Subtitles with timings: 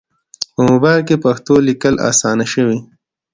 [0.53, 2.79] په موبایل کې پښتو لیکل اسانه شوي.